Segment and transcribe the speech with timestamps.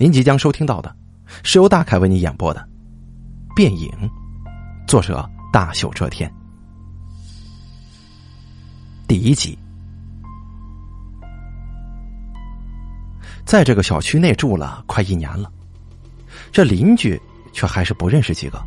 [0.00, 0.96] 您即将收听到的
[1.42, 2.66] 是由大凯为你演播的
[3.54, 3.90] 《变影》，
[4.88, 6.32] 作者大秀遮天，
[9.06, 9.58] 第一集。
[13.44, 15.52] 在这个小区内住了快一年了，
[16.50, 17.20] 这邻居
[17.52, 18.58] 却还是不认识几个。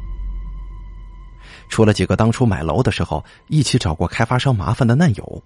[1.67, 5.43] 除了几个当初买楼的时候一起找过开发商麻烦的难友，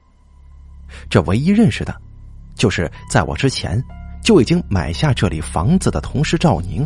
[1.10, 1.96] 这唯一认识的，
[2.56, 3.82] 就是在我之前
[4.28, 6.86] 就已经买下这里房子的同事赵宁，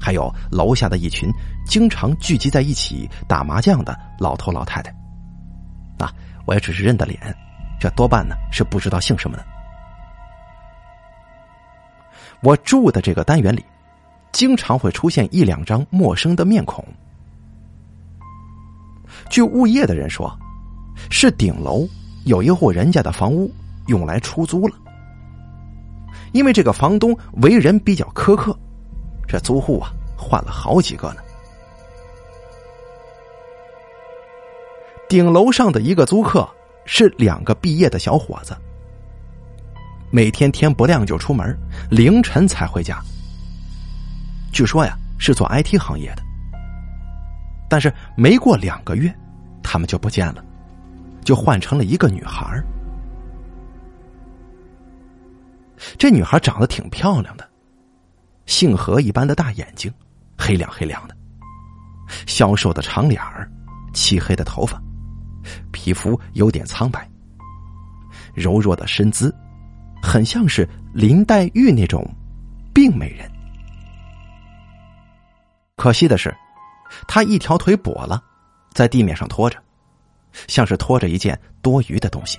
[0.00, 1.28] 还有楼下的一群
[1.66, 4.94] 经常聚集在一起打麻将的老头老太太。
[5.98, 6.14] 啊，
[6.46, 7.18] 我也只是认得脸，
[7.80, 9.44] 这多半呢是不知道姓什么的。
[12.40, 13.64] 我住的这个单元里，
[14.30, 16.86] 经常会出现一两张陌生的面孔。
[19.28, 20.32] 据物业的人说，
[21.10, 21.84] 是顶楼
[22.26, 23.52] 有一户人家的房屋
[23.88, 24.76] 用来出租了。
[26.32, 28.56] 因为这个房东为人比较苛刻，
[29.26, 31.22] 这租户啊换了好几个呢。
[35.08, 36.46] 顶楼上的一个租客
[36.84, 38.54] 是两个毕业的小伙子，
[40.10, 41.56] 每天天不亮就出门，
[41.90, 43.02] 凌晨才回家。
[44.52, 46.22] 据说呀是做 IT 行业的。
[47.70, 49.14] 但是没过两个月，
[49.62, 50.42] 他们就不见了，
[51.22, 52.62] 就换成了一个女孩
[55.98, 57.48] 这女孩长得挺漂亮的，
[58.46, 59.92] 杏核一般的大眼睛，
[60.36, 61.16] 黑亮黑亮的，
[62.26, 63.50] 消瘦的长脸儿，
[63.92, 64.80] 漆黑的头发，
[65.72, 67.08] 皮肤有点苍白，
[68.34, 69.34] 柔弱的身姿，
[70.02, 72.04] 很像是林黛玉那种
[72.74, 73.30] 病美人。
[75.76, 76.34] 可惜的是。
[77.06, 78.22] 他一条腿跛了，
[78.72, 79.62] 在地面上拖着，
[80.46, 82.38] 像是拖着一件多余的东西。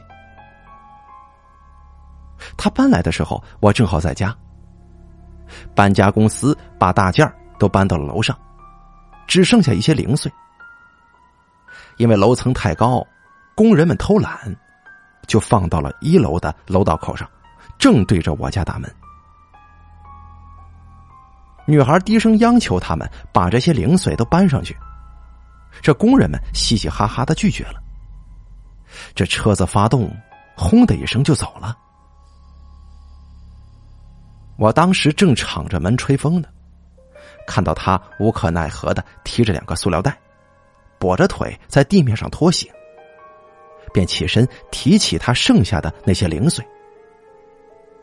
[2.58, 4.36] 他搬来的时候，我正好在家。
[5.74, 8.38] 搬家公司把大件都搬到了楼上，
[9.28, 10.32] 只剩下一些零碎。
[11.98, 13.06] 因为楼层太高，
[13.56, 14.56] 工人们偷懒，
[15.28, 17.30] 就放到了一楼的楼道口上，
[17.78, 18.90] 正对着我家大门。
[21.66, 24.76] 女孩低声央求他们把这些零碎都搬上去，
[25.82, 27.82] 这工人们嘻嘻哈哈的拒绝了。
[29.14, 30.12] 这车子发动，
[30.56, 31.78] 轰的一声就走了。
[34.60, 36.50] 我当时正敞着门吹风呢，
[37.48, 40.20] 看到他无可奈何的提着两个塑料袋，
[41.00, 42.70] 跛着腿在地面上拖行，
[43.94, 46.64] 便起身提起他剩下的那些零碎。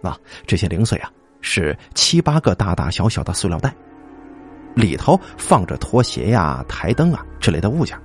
[0.02, 1.12] 啊，这些零碎啊！
[1.42, 3.74] 是七八个大大小小的塑料袋，
[4.74, 8.00] 里头放着拖鞋呀、台灯啊之类的物件。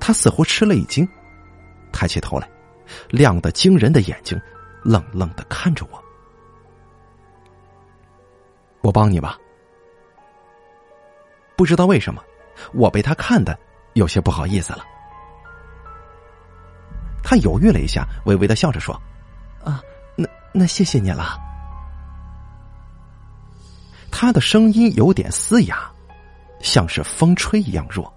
[0.00, 1.08] 他似乎吃了一惊，
[1.92, 2.48] 抬起头来，
[3.10, 4.38] 亮得惊人的眼睛
[4.82, 6.02] 愣愣的看着我。
[8.86, 9.36] 我帮你吧。
[11.56, 12.22] 不知道为什么，
[12.72, 13.58] 我被他看的
[13.94, 14.84] 有些不好意思了。
[17.20, 18.94] 他犹豫了一下，微微的笑着说
[19.64, 19.82] ：“啊。”
[20.14, 21.36] 那那谢谢你了。
[24.08, 25.90] 他的声音有点嘶哑，
[26.60, 28.14] 像是风吹一样弱，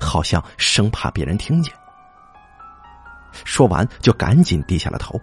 [0.00, 1.72] 好像生怕别人听见。
[3.44, 5.20] 说完，就赶紧低下了头。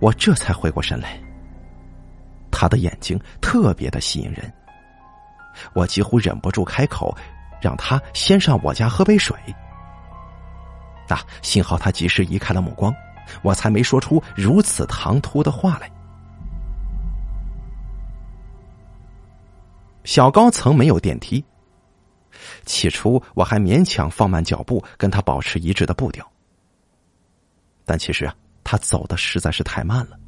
[0.00, 1.20] 我这才回过神来，
[2.58, 4.50] 他的眼睛特别的吸引人，
[5.74, 7.14] 我几乎忍不住开口，
[7.60, 9.36] 让他先上我家喝杯水。
[11.06, 12.90] 啊，幸好他及时移开了目光。
[13.42, 15.90] 我才没说出如此唐突的话来。
[20.04, 21.44] 小高层没有电梯，
[22.64, 26.26] 起初我还勉强放慢脚步跟他保持一致的步调，
[27.84, 28.34] 但其实啊，
[28.64, 30.18] 他走的实在是太慢了。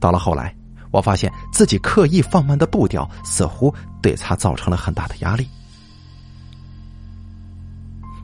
[0.00, 0.56] 到了后来，
[0.90, 5.48] 我发现自己刻意放慢的步调，似乎对他造成了很大的压力。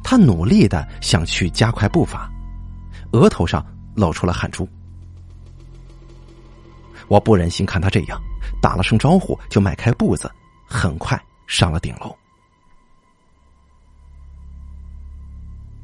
[0.03, 2.31] 他努力的想去加快步伐。
[3.13, 3.65] 额头上
[3.95, 4.67] 露出了汗珠，
[7.09, 8.19] 我不忍心看他这样，
[8.63, 10.31] 打了声招呼就迈开步子，
[10.67, 12.17] 很快上了顶楼。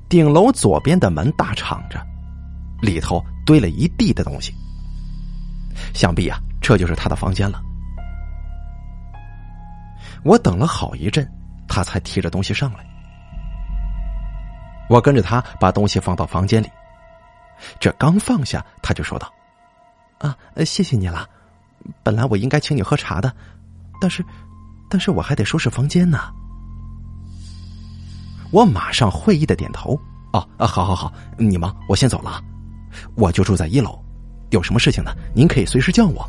[0.08, 2.02] 顶楼左边的门大敞着，
[2.80, 4.54] 里头堆了一地的东西，
[5.92, 7.62] 想必啊，这就是他的房间了。
[10.22, 11.26] 我等了好一阵，
[11.66, 12.84] 他才提着东西上来，
[14.90, 16.70] 我跟着他把东西放到房间里。
[17.80, 19.32] 这刚放下，他就说道
[20.20, 20.36] ：“啊，
[20.66, 21.26] 谢谢你了。
[22.02, 23.34] 本来我应该请你喝茶的，
[23.98, 24.22] 但是，
[24.90, 26.18] 但是我还得收拾房间呢。”
[28.52, 29.98] 我马上会意的点头
[30.34, 32.44] ：“哦，啊，好好好，你忙，我先走了。
[33.14, 33.98] 我就住在一楼，
[34.50, 35.14] 有什么事情呢？
[35.34, 36.28] 您可以随时叫我。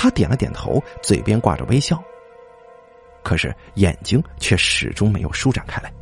[0.00, 2.00] 他点了点头，嘴边挂着微笑，
[3.24, 5.92] 可是眼睛却始终没有舒展开来，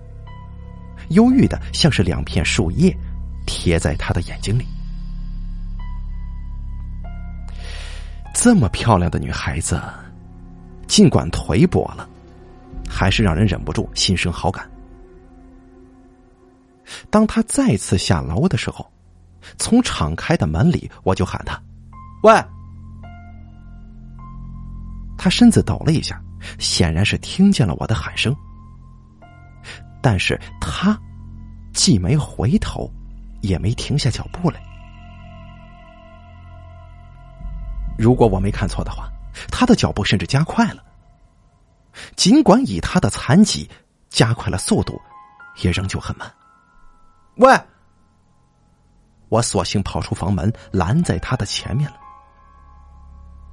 [1.09, 2.95] 忧郁的像是两片树叶
[3.47, 4.67] 贴在他的眼睛里。
[8.35, 9.81] 这么漂亮的女孩子，
[10.87, 12.07] 尽管颓薄了，
[12.87, 14.71] 还是让人忍不住心生好感。
[17.09, 18.87] 当他再次下楼的时候，
[19.57, 21.59] 从敞开的门里，我就喊他
[22.23, 22.35] ：“喂！”
[25.19, 26.21] 他身子抖了一下，
[26.59, 28.35] 显然是听见了我的喊声，
[30.03, 30.99] 但是他
[31.73, 32.91] 既没回头，
[33.41, 34.61] 也没停下脚步来。
[37.99, 39.11] 如果我没看错的话，
[39.51, 40.85] 他的脚步甚至加快了。
[42.15, 43.69] 尽管以他的残疾，
[44.11, 45.01] 加快了速度，
[45.63, 46.31] 也仍旧很慢。
[47.37, 47.59] 喂！
[49.29, 51.97] 我索性跑出房门，拦在他的前面了。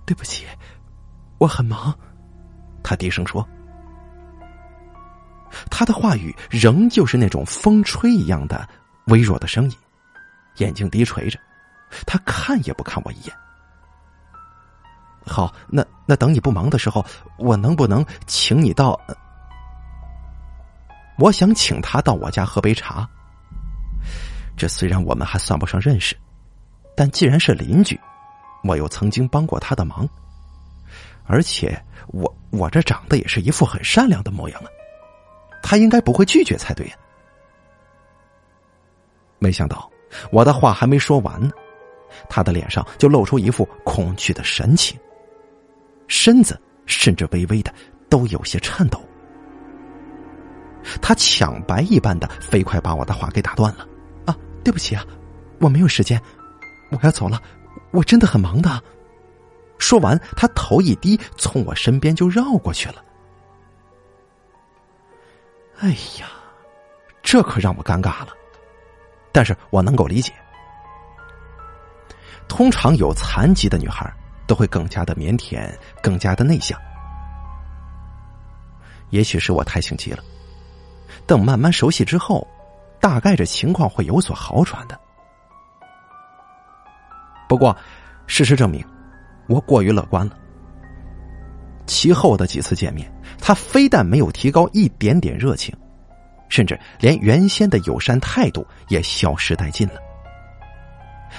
[0.05, 0.45] 对不起，
[1.37, 1.93] 我很忙。
[2.83, 3.47] 他低声说。
[5.69, 8.67] 他的话语仍旧是那种风吹一样的
[9.05, 9.77] 微弱的声音，
[10.57, 11.39] 眼睛低垂着，
[12.07, 13.35] 他看也不看我一眼。
[15.25, 17.05] 好，那那等你不忙的时候，
[17.37, 18.99] 我能不能请你到？
[21.19, 23.07] 我想请他到我家喝杯茶。
[24.57, 26.17] 这虽然我们还算不上认识，
[26.97, 27.99] 但既然是邻居，
[28.63, 30.09] 我又曾经帮过他的忙，
[31.25, 34.67] 而且我我这长得也是一副很善良的模样啊，
[35.61, 36.95] 他应该不会拒绝才对呀。
[39.39, 39.89] 没想到
[40.31, 41.51] 我的话还没说完呢，
[42.29, 44.99] 他的脸上就露出一副恐惧的神情，
[46.07, 47.73] 身子甚至微微的
[48.09, 49.01] 都有些颤抖。
[51.01, 53.87] 他抢白一般的飞快把我的话给打断了
[54.25, 54.35] 啊。
[54.63, 55.05] 对不起啊，
[55.59, 56.21] 我没有时间，
[56.89, 57.41] 我要走了，
[57.91, 58.81] 我真的很忙的。
[59.77, 63.03] 说完，他头一低，从我身边就绕过去了。
[65.79, 65.89] 哎
[66.19, 66.29] 呀，
[67.21, 68.29] 这可让我尴尬了，
[69.31, 70.31] 但是我能够理解。
[72.47, 74.11] 通常有残疾的女孩
[74.47, 75.69] 都会更加的腼腆，
[76.01, 76.79] 更加的内向。
[79.09, 80.23] 也许是我太性急了，
[81.27, 82.47] 等慢慢熟悉之后。
[82.99, 84.97] 大概这情况会有所好转的。
[87.49, 87.75] 不过，
[88.27, 88.81] 事实证明，
[89.47, 90.37] 我过于乐观了。
[91.85, 95.75] 其后的几次见面，他非但没有提高一点点热情，
[96.49, 99.95] 甚至连原先的友善态度也消失殆尽了。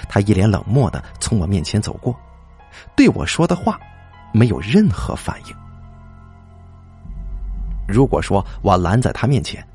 [0.08, 2.14] 他一脸冷漠的从我面前走过，
[2.94, 3.80] 对我说的话
[4.32, 5.56] 没有任何反应。
[7.86, 9.66] 如果说我拦在他面前，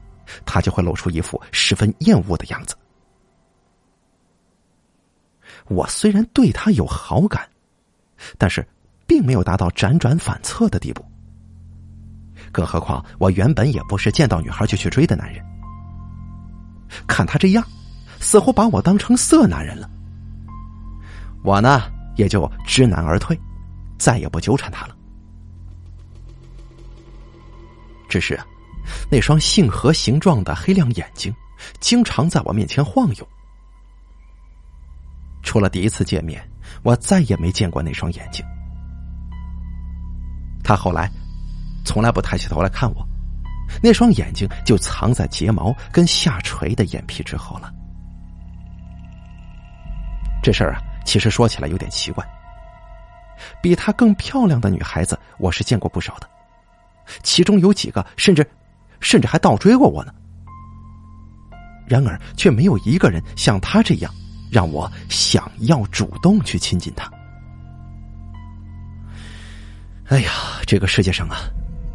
[0.45, 2.75] 他就会露出一副十分厌恶的样子。
[5.67, 7.47] 我虽然对他有好感，
[8.37, 8.67] 但是
[9.07, 11.05] 并没有达到辗转反侧的地步。
[12.51, 15.43] 更何况我原本也不是见到女孩就去追的男人。
[17.07, 17.63] 看他这样，
[18.19, 19.89] 似乎把我当成色男人了。
[21.43, 21.83] 我呢，
[22.15, 23.39] 也就知难而退，
[23.97, 24.95] 再也不纠缠他了。
[28.07, 28.39] 只是。
[29.11, 31.31] 那双杏核形状的黑亮眼睛，
[31.79, 33.27] 经常在我面前晃悠。
[35.43, 36.48] 除了第一次见面，
[36.83, 38.45] 我再也没见过那双眼睛。
[40.63, 41.09] 他后来
[41.85, 43.07] 从来不抬起头来看我，
[43.81, 47.73] 那双眼睛就藏在睫毛跟下垂的眼皮之后了。
[50.41, 52.25] 这事儿啊，其实说起来有点奇怪。
[53.61, 56.29] 比她更漂亮的女孩子，我是见过不少的，
[57.23, 58.49] 其中有几个甚至。
[59.01, 60.13] 甚至还倒追过我呢，
[61.87, 64.13] 然而却没有一个人像他这样
[64.49, 67.11] 让我想要主动去亲近他。
[70.07, 70.31] 哎呀，
[70.65, 71.37] 这个世界上啊，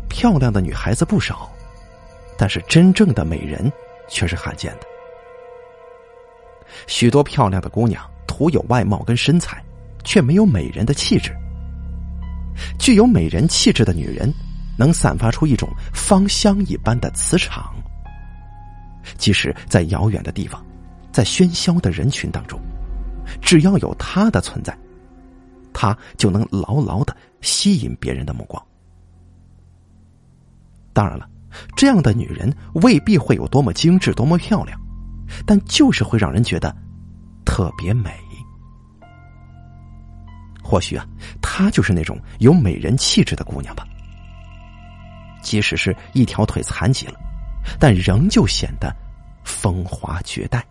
[0.08, 1.50] 漂亮的女孩子不少，
[2.38, 3.70] 但是真正的美人
[4.08, 4.87] 却是罕见的。
[6.87, 9.62] 许多漂亮的姑娘徒有外貌跟身材，
[10.04, 11.34] 却没有美人的气质。
[12.78, 14.32] 具有美人气质的女人。
[14.76, 17.73] 能散发出一种芳香一般的磁场，
[19.16, 20.61] 即使在遥远的地方，
[21.14, 22.61] 在喧嚣的人群当中，
[23.40, 24.76] 只要有她的存在，
[25.73, 28.61] 她就能牢牢的吸引别人的目光。
[30.92, 31.30] 当然了，
[31.76, 32.52] 这样的女人
[32.83, 34.76] 未必会有多么精致、多么漂亮，
[35.47, 36.75] 但就是会让人觉得
[37.44, 38.11] 特别美。
[40.64, 41.06] 或许啊，
[41.40, 43.87] 她就是那种有美人气质的姑娘吧。
[45.42, 47.21] 即使是一条腿残疾了，
[47.78, 48.92] 但仍旧显得
[49.44, 50.66] 风华绝代。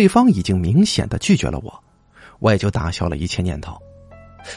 [0.00, 1.84] 对方已经明显的拒绝了我，
[2.38, 3.78] 我也就打消了一切念头，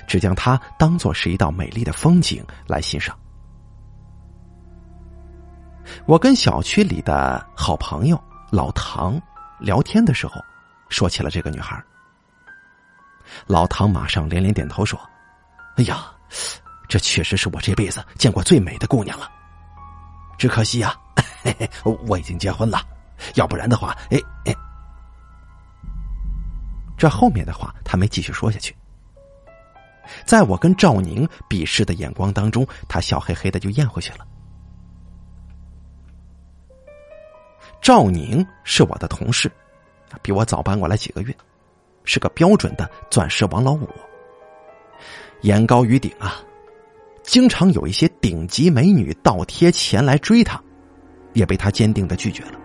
[0.07, 3.13] 只将它当做是一道美丽的风景来欣赏。
[6.05, 8.17] 我跟小区里的好朋友
[8.51, 9.21] 老唐
[9.59, 10.41] 聊天的时候，
[10.87, 11.83] 说起了这个女孩。
[13.45, 14.97] 老唐马上连连点头说
[15.75, 16.05] ：“哎呀，
[16.87, 19.29] 这确实是我这辈子见过最美的姑娘了。
[20.37, 20.95] 只可惜呀，
[22.07, 22.81] 我已经结婚了。
[23.35, 24.55] 要不然的话，哎哎，
[26.97, 28.75] 这后面的话他没继续说下去。
[30.25, 34.27] 在我跟赵宁鄙视的眼光当中，他笑嘿嘿的就咽回去了。
[37.81, 39.51] 赵宁是我的同事，
[40.21, 41.35] 比我早搬过来几个月。”
[42.05, 43.87] 是个标准的钻石王老五，
[45.43, 46.35] 眼高于顶啊，
[47.23, 50.61] 经常有一些顶级美女倒贴钱来追他，
[51.31, 52.59] 也被他坚定的拒绝了。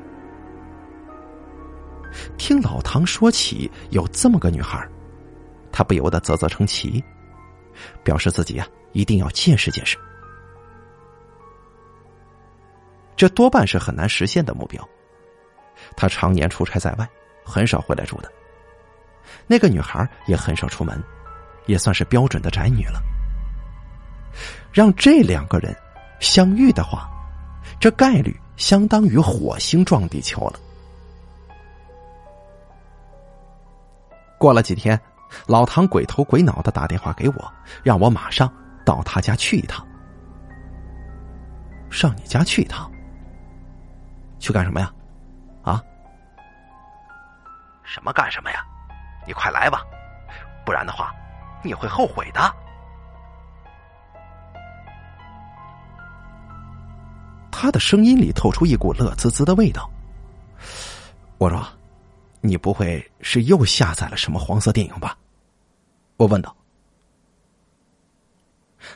[2.36, 4.86] 听老唐说起有这么个女孩，
[5.70, 7.02] 他不由得啧啧称奇，
[8.02, 9.96] 表示自己啊一定要见识见识。
[13.16, 14.86] 这多半是很难实现的目标。
[15.96, 17.08] 他常年出差在外，
[17.44, 18.30] 很少回来住的。
[19.46, 21.02] 那个女孩也很少出门，
[21.66, 23.02] 也算是标准的宅女了。
[24.72, 25.74] 让这两个人
[26.20, 27.08] 相遇的话，
[27.80, 30.60] 这概率相当于火星撞地球了。
[34.38, 34.98] 过了几天，
[35.46, 37.52] 老唐鬼头鬼脑的打电话给我，
[37.82, 38.50] 让我马上
[38.84, 39.86] 到他家去一趟。
[41.90, 42.90] 上你家去一趟？
[44.38, 44.92] 去干什么呀？
[45.62, 45.82] 啊？
[47.82, 48.64] 什么干什么呀？
[49.26, 49.82] 你快来吧，
[50.64, 51.12] 不然的话，
[51.62, 52.40] 你会后悔的。
[57.50, 59.90] 他的声音里透出一股乐滋滋的味道。
[61.38, 61.66] 我说
[62.40, 65.16] ：“你不会是又下载了什么黄色电影吧？”
[66.16, 66.54] 我问道。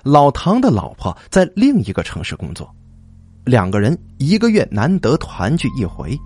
[0.02, 2.72] 老唐的老婆在另一个城市工作，
[3.44, 6.18] 两个人一个月难得团聚一回，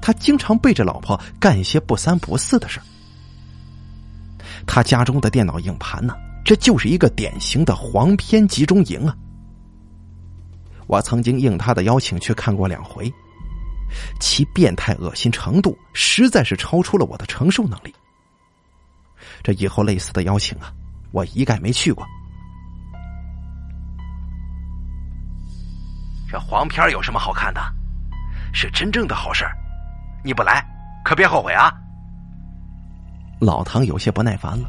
[0.00, 2.80] 他经常背着老婆干一些不三不四的事。
[4.66, 6.14] 他家中的电脑硬盘呢，
[6.44, 9.16] 这就是一个典型的黄片集中营啊！
[10.86, 13.12] 我曾经应他的邀请去看过两回，
[14.20, 17.94] 其变态恶心程度实在是超出了我的承受能力。
[19.42, 20.72] 这以后类似的邀请啊，
[21.10, 22.06] 我一概没去过。
[26.30, 27.60] 这黄片有什么好看的？
[28.54, 29.46] 是真正的好事
[30.22, 30.62] 你不来
[31.04, 31.72] 可别后悔啊！
[33.40, 34.68] 老唐有些不耐烦了，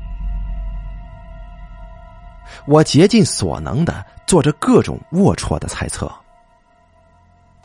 [2.66, 6.12] 我竭尽所能的做着各种龌龊的猜测。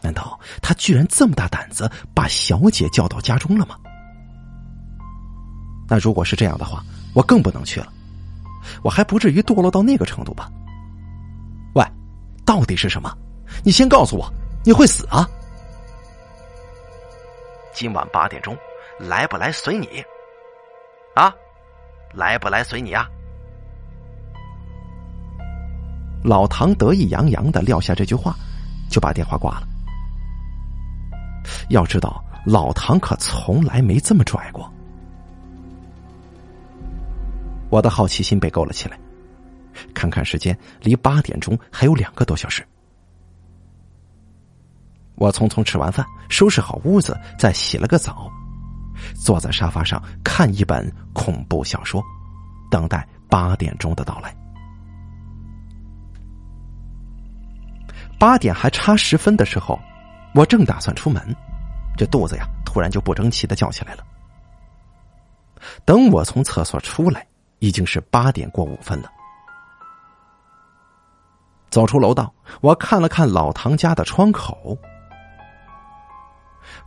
[0.01, 3.77] 难道他居然这么大胆子把小姐叫到家中了吗？
[5.89, 7.93] 那如果是这样的话，我更不能去了。
[8.83, 10.51] 我还不至于堕落到那个程度吧？
[11.75, 11.85] 喂，
[12.45, 13.11] 到底是什么？
[13.65, 14.31] 你先告诉我，
[14.65, 15.29] 你会死啊！
[17.73, 18.57] 今晚八点钟，
[18.99, 20.05] 来不来随你。
[21.15, 21.35] 啊，
[22.13, 23.09] 来不来随你啊！
[26.23, 28.37] 老唐得意洋洋的撂下这句话，
[28.91, 29.67] 就把电话挂了。
[31.69, 34.73] 要知道，老唐可从来没这么拽过。
[37.71, 38.99] 我的好奇心被勾了起来，
[39.93, 42.67] 看看时间，离八点钟还有两个多小时。
[45.17, 48.31] 我匆匆吃完饭，收拾好屋子，再洗了个澡。
[49.15, 52.03] 坐在沙发上看一本恐怖小说，
[52.71, 54.35] 等待八点钟的到来。
[58.19, 59.79] 八点还差十分的时候，
[60.39, 61.35] 我正打算出门，
[61.97, 64.07] 这肚子呀突然就不争气的叫起来了。
[65.85, 67.27] 等我从厕所出来，
[67.59, 69.11] 已经是八点过五分了。
[71.71, 74.79] 走出楼道，我看了看老唐家的窗口，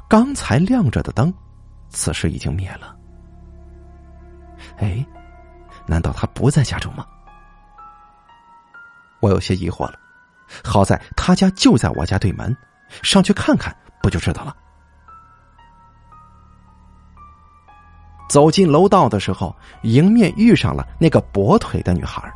[0.08, 1.34] 刚才亮着的灯。
[1.89, 2.96] 此时已经灭了。
[4.77, 5.05] 哎，
[5.86, 7.05] 难道他不在家中吗？
[9.20, 10.00] 我有些疑惑了。
[10.63, 12.55] 好在他家就在我家对门，
[13.01, 14.55] 上去看看不就知道了。
[18.29, 22.31] 走进楼道的时候，迎面遇上了那个跛腿的女孩。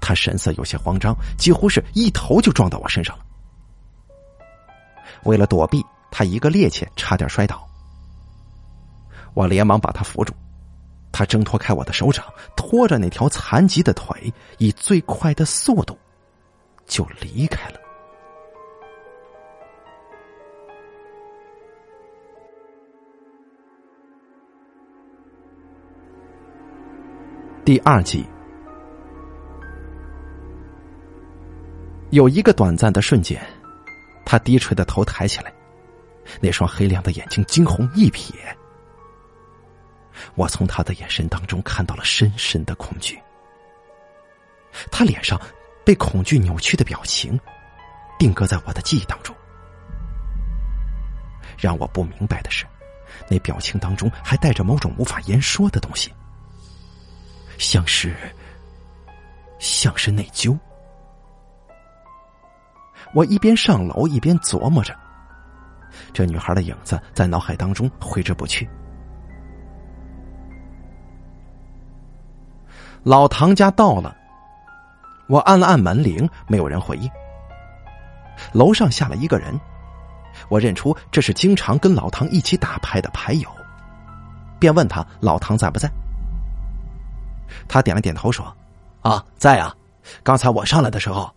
[0.00, 3.24] 她神色有些慌张，几乎是一头就撞到我身上了。
[5.22, 7.64] 为了躲避，她一个趔趄，差点摔倒。
[9.34, 10.34] 我连忙把他扶住，
[11.12, 12.24] 他挣脱开我的手掌，
[12.56, 15.96] 拖着那条残疾的腿，以最快的速度
[16.86, 17.78] 就离开了。
[27.64, 28.26] 第二集，
[32.10, 33.40] 有一个短暂的瞬间，
[34.26, 35.54] 他低垂的头抬起来，
[36.40, 38.34] 那双黑亮的眼睛惊鸿一瞥，
[40.34, 43.16] 我从他的眼神当中看到了深深的恐惧。
[44.90, 45.40] 他脸上
[45.84, 47.38] 被恐惧扭曲的表情
[48.18, 49.32] 定格在我的记忆当中。
[51.56, 52.66] 让我不明白的是，
[53.30, 56.12] 那表情当中还带着某种无法言说的东西。
[57.58, 58.14] 像是，
[59.58, 60.58] 像是内疚。
[63.14, 64.96] 我一边上楼一边琢磨着，
[66.12, 68.68] 这女孩的影子在脑海当中挥之不去。
[73.02, 74.16] 老唐家到了，
[75.28, 77.10] 我按了按门铃，没有人回应。
[78.52, 79.58] 楼上下了一个人，
[80.48, 83.48] 我认出这是经常跟老唐一起打牌的牌友，
[84.58, 85.90] 便问他老唐在不在。
[87.68, 88.56] 他点了点头，说
[89.02, 89.74] ：“啊，在啊！
[90.22, 91.32] 刚才我上来的时候，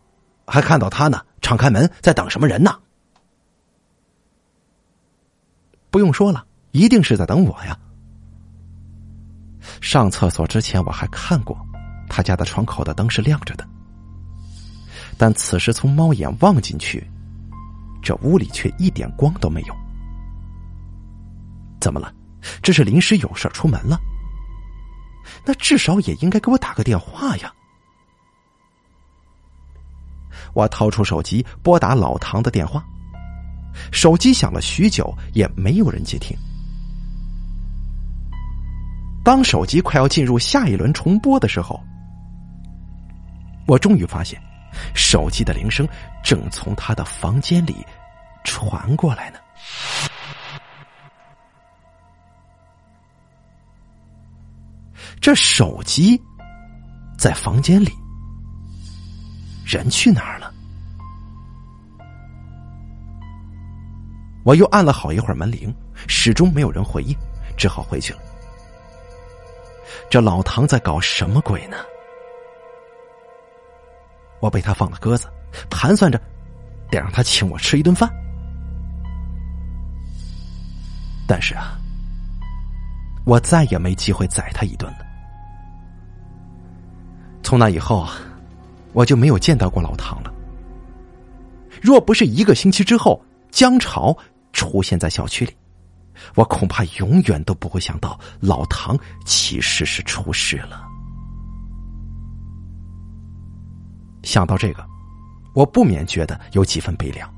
[0.48, 2.76] 还看到他呢，敞开门在等什么人呢？
[5.92, 7.78] 不用说了，一定是在等我呀。
[9.82, 11.58] 上厕所之前我还看过，
[12.10, 13.68] 他家的窗口的灯是亮着的，
[15.18, 17.08] 但此时从猫眼望进去，
[18.02, 19.76] 这屋里却一点光都没有。
[21.80, 22.14] 怎么了？
[22.62, 24.00] 这是临时有事出门了？”
[25.46, 27.54] 那至少也应该给我打个电话呀！
[30.54, 32.84] 我掏出手机拨打老唐的电话，
[33.92, 36.38] 手机响了许久也没有人接听。
[39.24, 41.84] 当手机快要进入下一轮重播的时候，
[43.68, 44.40] 我终于发现，
[44.94, 45.88] 手机的铃声
[46.24, 47.86] 正从他的房间里
[48.44, 49.40] 传过来呢。
[55.26, 56.22] 这手机
[57.18, 57.92] 在房间里，
[59.66, 60.54] 人去哪儿了？
[64.44, 65.74] 我又按了好一会儿门铃，
[66.08, 67.18] 始终没有人回应，
[67.58, 68.20] 只好回去了。
[70.12, 71.78] 这老唐在搞什么鬼呢？
[74.42, 75.28] 我被他放了鸽子，
[75.72, 76.22] 盘算着
[76.92, 78.08] 得让他请我吃一顿饭，
[81.28, 81.80] 但是啊，
[83.26, 85.05] 我再也没机会宰他一顿了。
[87.46, 88.14] 从那以后啊，
[88.92, 90.34] 我就没有见到过老唐了。
[91.80, 94.18] 若不是一个星期之后江潮
[94.52, 95.56] 出现在小区里，
[96.34, 100.88] 我恐怕永远都不会想到老唐其实是出事了。
[104.24, 104.84] 想到这个，
[105.54, 107.32] 我不免觉得有几分悲凉。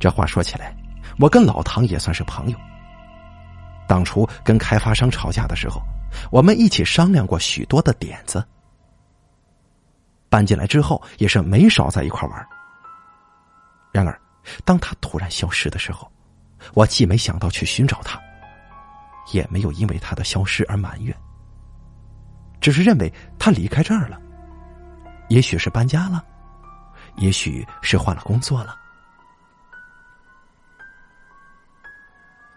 [0.00, 0.76] 这话说起来，
[1.20, 2.58] 我跟老唐也算是朋友。
[3.86, 5.82] 当初跟开发商吵架的时候。
[6.30, 8.46] 我们一起商量过许多的点子，
[10.28, 12.46] 搬进来之后也是没少在一块玩。
[13.90, 14.16] 然而，
[14.64, 16.08] 当他突然消失的时候，
[16.72, 18.16] 我既没想到去寻找他，
[19.32, 21.12] 也没有因为他的消失而埋怨，
[22.60, 24.20] 只是认为他离开这儿了，
[25.28, 26.24] 也许是搬家了，
[27.16, 28.76] 也许是换了工作了。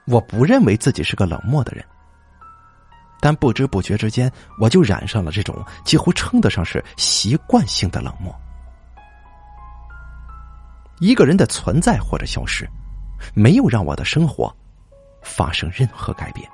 [0.07, 1.85] 我不认为自己是个冷漠的人。
[3.19, 8.33] 但不知不觉之间，我就染上了这种几乎称得上是习惯性的冷漠。
[10.99, 12.67] 一个人的存在或者消失，
[13.33, 14.55] 没有让我的生活
[15.23, 16.47] 发生任何改变。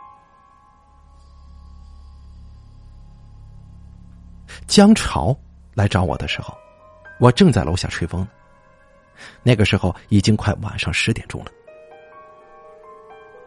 [4.68, 5.38] 江潮
[5.74, 6.58] 来找我的时候，
[7.20, 8.26] 我正在楼下吹风。
[9.44, 11.52] 那个时候已经快晚上十点钟了，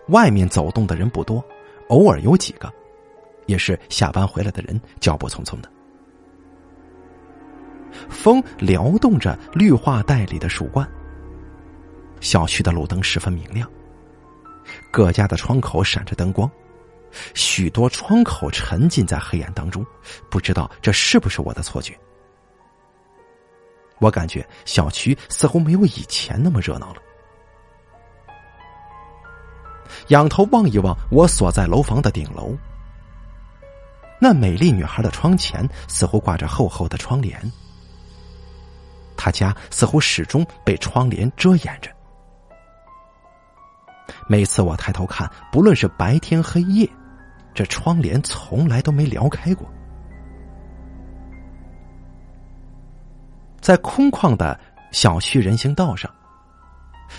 [0.09, 1.45] 外面走动的人不多，
[1.88, 2.73] 偶尔有几个。
[3.47, 5.71] 也是下班回来的人，脚步匆匆的。
[8.09, 10.88] 风撩动着绿化带里的树冠。
[12.21, 13.71] 小区的路灯十分明亮，
[14.90, 16.51] 各家的窗口闪着灯光，
[17.35, 19.87] 许多窗口沉浸在黑暗当中。
[20.29, 21.97] 不知道这是不是我的错觉？
[23.99, 27.03] 我感觉小区似乎没有以前那么热闹了。
[30.09, 32.57] 仰头望一望我所在楼房的顶楼。
[34.18, 37.40] 那美丽女孩的窗前似乎挂着厚厚的窗帘，
[39.16, 41.90] 她家似乎始终被窗帘遮掩着。
[44.29, 46.88] 每次我抬头看，不论是白天黑夜，
[47.55, 49.68] 这窗帘从来都没撩开过。
[53.61, 54.59] 在空旷的
[54.92, 56.11] 小区人行道上，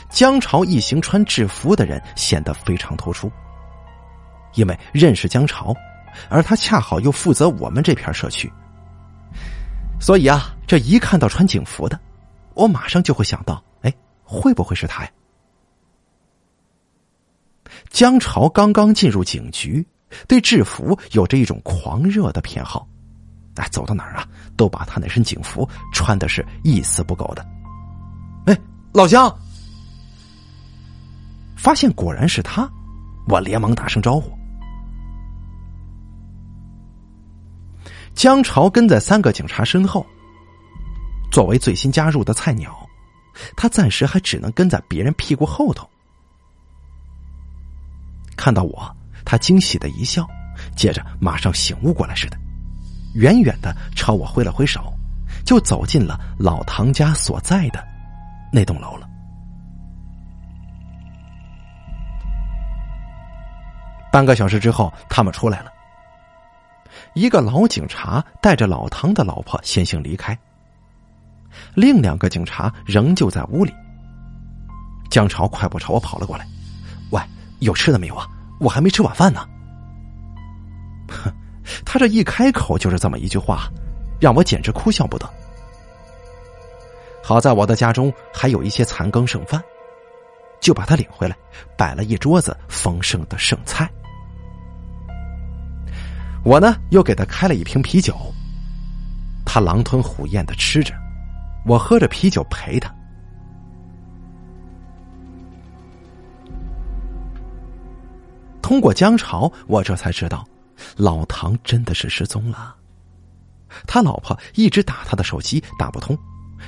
[0.10, 3.32] 江潮一行穿制服的人显得非常突出，
[4.56, 5.76] 因为认识江潮。
[6.30, 8.52] 而他恰好又负责我们这片社区，
[10.00, 12.00] 所以啊，这一看到穿警服的，
[12.56, 15.12] 我马上就会想到，哎，会不会是他呀？
[17.91, 19.86] 江潮刚刚进入警局，
[20.28, 22.88] 对制服有着一种狂热的偏好，
[23.58, 27.45] 哎，走到哪儿啊，都把他那身警服穿的是一丝不苟的。
[28.47, 28.58] 哎，
[28.91, 29.32] 老乡，
[31.58, 32.70] 发现果然是他，
[33.28, 34.32] 我连忙打声招呼。
[38.13, 40.06] 江潮跟在三个警察身后，
[41.32, 42.74] 作为最新加入的菜鸟，
[43.56, 45.88] 他暂时还只能跟在别人屁股后头。
[48.36, 50.28] 看到我，他惊喜的一笑，
[50.76, 52.38] 接着马上醒悟过来似的，
[53.15, 54.93] 远远的朝我挥了挥手，
[55.43, 57.86] 就走进了老唐家所在的
[58.52, 59.07] 那栋楼了。
[64.12, 65.72] 半个小时之后，他们出来了。
[67.13, 70.38] 一个老警察带着老唐的老婆先行离开，
[71.74, 73.74] 另两个警察仍旧在屋里。
[75.10, 76.46] 江潮快步朝我跑了过来
[77.12, 77.22] ：“喂，
[77.60, 78.28] 有吃的没有啊？
[78.60, 79.48] 我还没吃晚饭呢。”
[81.10, 81.32] 哼，
[81.86, 83.70] 他这一开口就是这么一句话，
[84.20, 85.28] 让我简直哭笑不得。
[87.24, 89.62] 好在我的家中还有一些残羹剩饭，
[90.60, 91.36] 就把他领回来，
[91.78, 93.89] 摆了一桌子丰盛的剩菜。
[96.43, 98.15] 我呢，又给他开了一瓶啤酒。
[99.46, 100.93] 他狼吞虎咽的吃着，
[101.65, 102.93] 我喝着啤酒陪他。
[108.62, 110.46] 通过江潮，我这才知道，
[110.98, 112.76] 老唐真的是失踪了。
[113.86, 116.17] 他老婆一直打他的手机打不通，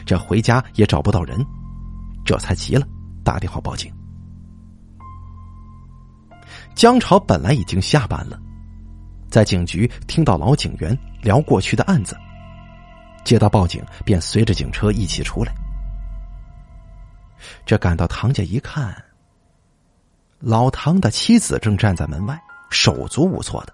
[0.05, 1.45] 这回家也找不到人，
[2.25, 2.87] 这才急了，
[3.29, 3.93] 打电话报警。
[6.73, 8.39] 江潮本来已经下班了。
[9.29, 12.17] 在警局听到老警员聊过去的案子，
[13.23, 15.53] 接到报警便随着警车一起出来。
[17.67, 18.95] 这赶到唐家一看，
[20.39, 23.73] 老唐的妻子正站在门外，手足无措的。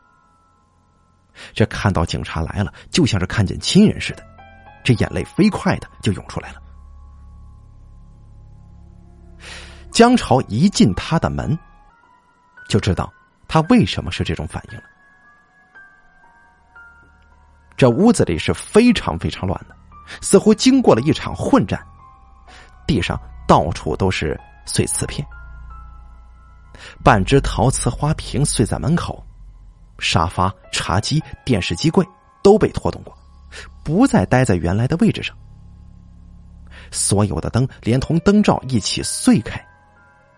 [1.54, 4.28] 这看到警察来了，就像是看见亲人似的，
[4.84, 6.62] 这眼泪飞快的就涌出来了。
[9.96, 11.58] 江潮一进他的门，
[12.68, 13.10] 就知道
[13.48, 14.84] 他为什么是这种反应了。
[17.78, 19.76] 这屋子里是非常非常乱的，
[20.20, 21.82] 似乎经过了一场混战。
[22.86, 25.26] 地上到处都是碎瓷片，
[27.02, 29.26] 半只陶瓷花瓶碎在门口，
[29.98, 32.06] 沙发、茶几、电视机柜
[32.44, 33.18] 都被拖动过，
[33.82, 35.34] 不再待在原来的位置上。
[36.92, 39.66] 所有的灯连同灯罩一起碎开，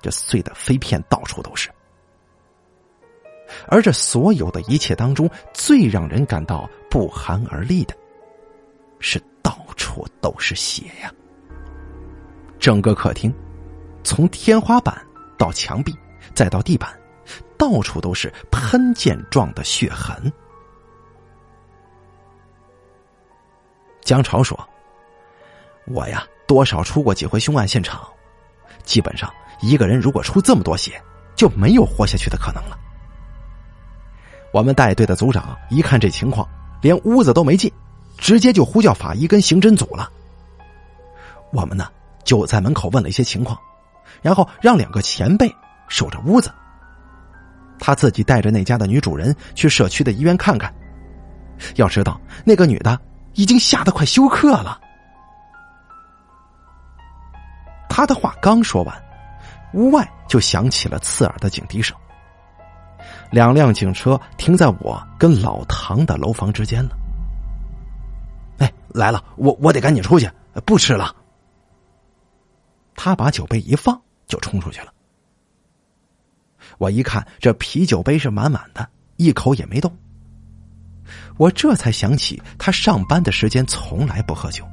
[0.08, 1.70] 这碎的飞片到处都是。
[3.67, 7.93] 而这所有的一切当中，最让人感到不寒而栗的，
[9.00, 11.12] 是到处都是血呀！
[12.58, 13.34] 整个客厅，
[14.02, 15.06] 从天花板
[15.38, 15.93] 到墙壁，
[16.34, 16.98] 再到地板，
[17.58, 20.32] 到处都是喷溅状的血痕。
[24.00, 24.58] 江潮说
[25.88, 28.08] ：“我呀，多少出过几回凶案现场，
[28.84, 29.30] 基本上
[29.62, 31.02] 一个人如果出这么多血，
[31.36, 32.78] 就没有活下去的可能了。”
[34.54, 36.48] 我们带队的组长一看这情况，
[36.82, 37.72] 连屋子都没进，
[38.17, 40.10] 直接就呼叫法医跟刑侦组了。
[41.52, 41.88] 我们呢
[42.24, 43.58] 就在门口问了一些情况，
[44.22, 45.54] 然后让两个前辈
[45.88, 46.52] 守着屋子。
[47.80, 50.74] 他自己带着那家的女主人去社区的医院看看。
[51.76, 53.00] 要知道，那个女的
[53.34, 54.80] 已经吓得快休克了。
[57.89, 59.04] 他的话刚说完，
[59.73, 61.95] 屋外就响起了刺耳的警笛声。
[63.32, 66.97] 两辆警车停在我跟老唐的楼房之间了。
[68.60, 70.30] 哎，来了，我我得赶紧出去，
[70.65, 71.15] 不吃了。
[72.95, 74.91] 他把酒杯一放，就冲出去了。
[76.77, 79.95] 我一看，这啤酒杯是满满的，一口也没动。
[81.38, 84.67] 我这才想起，他上班的时间从来不喝酒。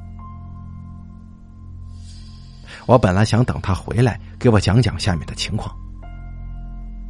[2.85, 5.75] 我本来想等他回来给我讲讲下面的情况，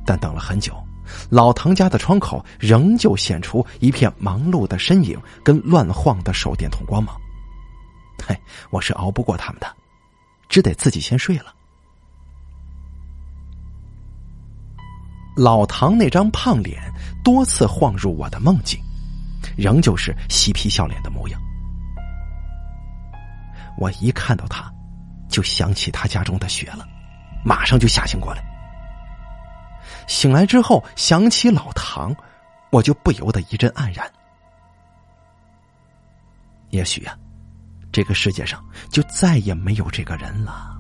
[0.06, 0.74] 但等了很久。
[1.30, 7.16] 老唐家的窗口仍旧显出一片忙碌的身影跟乱晃的手电筒光芒。
[8.28, 8.36] 嘿，
[8.72, 9.68] 我是熬不过他们的，
[10.50, 11.54] 只得自己先睡了。
[15.38, 16.82] 老唐那张胖脸
[17.24, 18.80] 多次晃入我的梦境，
[19.56, 21.40] 仍旧是嬉皮笑脸的模样。
[23.78, 24.74] 我一看到他，
[25.30, 26.88] 就想起他家中的雪了，
[27.44, 28.44] 马上就吓醒过来。
[30.08, 32.16] 醒来之后，想起老唐，
[32.70, 34.10] 我就不由得一阵黯然。
[36.70, 37.18] 也许啊，
[37.92, 40.75] 这个世界上就再也没有这个人了。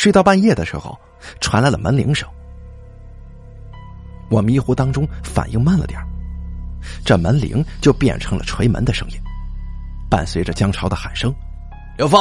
[0.00, 0.98] 睡到半夜的时候，
[1.42, 2.26] 传来了门铃声。
[4.30, 6.00] 我迷糊当中反应慢了点
[7.04, 9.20] 这门铃就变成了锤门的声音，
[10.08, 11.30] 伴随着江潮的喊声
[11.98, 12.18] ：“刘峰，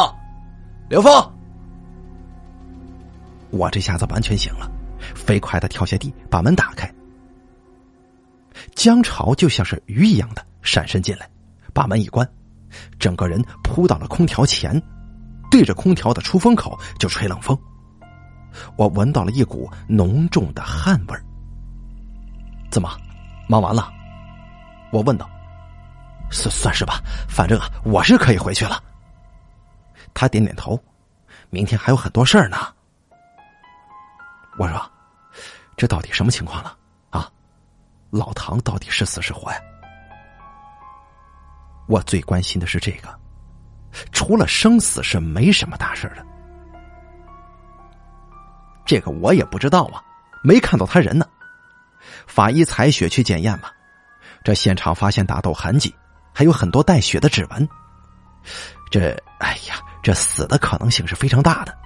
[0.89, 1.09] 刘峰！”
[3.49, 4.69] 我这下子完全醒了，
[5.15, 6.93] 飞快的跳下地，把门打开。
[8.75, 11.29] 江潮就像是鱼一样的闪身进来，
[11.73, 12.29] 把门一关，
[12.99, 14.83] 整个人扑到了空调前，
[15.49, 17.57] 对着空调的出风口就吹冷风。
[18.75, 21.23] 我闻到了一股浓重的汗味儿。
[22.71, 22.89] 怎么，
[23.47, 23.91] 忙完了？
[24.91, 25.29] 我问道。
[26.31, 28.83] 算算是吧，反正啊，我是可以回去了。
[30.13, 30.79] 他点点头。
[31.49, 32.57] 明天还有很多事儿呢。
[34.59, 34.91] 我说，
[35.75, 36.77] 这到底什么情况了？
[37.09, 37.31] 啊，
[38.11, 39.59] 老唐到底是死是活呀？
[41.87, 43.19] 我最关心的是这个，
[44.11, 46.23] 除了生死是没什么大事的。
[48.89, 50.01] 这个我也不知道啊，
[50.41, 51.23] 没看到他人呢。
[52.25, 53.71] 法医采血去检验了，
[54.43, 55.93] 这现场发现打斗痕迹，
[56.33, 57.69] 还有很多带血的指纹。
[58.89, 61.77] 这，哎呀，这死的可能性是非常大的。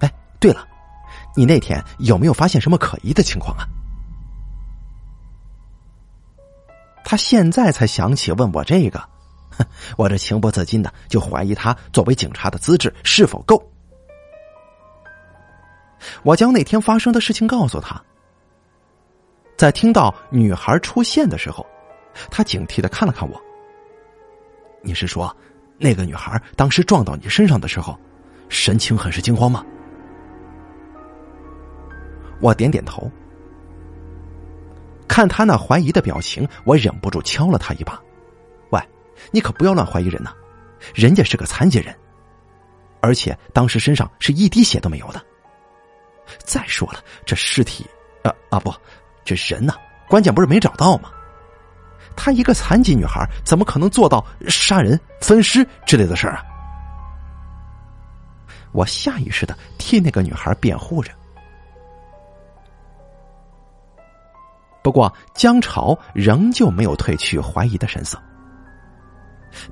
[0.00, 0.66] 哎，对了，
[1.36, 3.62] 你那天有没有发现什么可疑的情况啊？
[7.04, 8.98] 他现在才想起问我这个，
[9.50, 9.64] 哼，
[9.96, 13.69] 我这情不自禁的就怀疑他作为警察的资质是否够。
[16.22, 18.00] 我将那天发生的事情告诉他，
[19.56, 21.66] 在听到女孩出现的时候，
[22.30, 23.40] 他警惕的看了看我。
[24.82, 25.34] 你是说，
[25.78, 27.98] 那个女孩当时撞到你身上的时候，
[28.48, 29.64] 神情很是惊慌吗？
[32.40, 33.10] 我点点头。
[35.06, 38.00] 看他那怀疑的表情，我忍不住敲了他一把。
[38.70, 38.80] 喂，
[39.32, 40.32] 你可不要乱怀疑人呐，
[40.94, 41.94] 人家是个残疾人，
[43.00, 45.20] 而且当时身上是一滴血都没有的。
[46.38, 47.86] 再说了，这尸体，
[48.22, 48.72] 啊啊不，
[49.24, 49.74] 这人呢？
[50.08, 51.10] 关键不是没找到吗？
[52.16, 56.44] 她一个残疾女孩，怎么可能做到杀人、分尸之类的事儿啊？
[58.72, 61.12] 我下意识的替那个女孩辩护着。
[64.82, 68.20] 不过江潮仍旧没有褪去怀疑的神色。